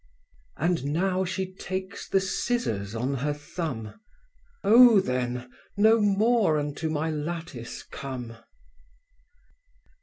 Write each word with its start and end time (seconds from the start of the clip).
And 0.57 0.83
now 0.85 1.23
she 1.23 1.53
takes 1.53 2.09
the 2.09 2.19
scissors 2.19 2.95
on 2.95 3.13
her 3.17 3.35
thumb… 3.35 3.99
Oh 4.63 4.99
then, 4.99 5.51
no 5.77 6.01
more 6.01 6.57
unto 6.57 6.89
my 6.89 7.11
lattice 7.11 7.83
come. 7.83 8.35